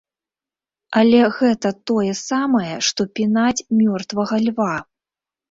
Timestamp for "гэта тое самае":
1.39-2.73